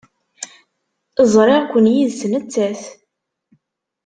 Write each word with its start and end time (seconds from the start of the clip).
Ẓriɣ-ken 1.33 1.85
yid-s 1.93 2.21
nettat. 2.31 2.81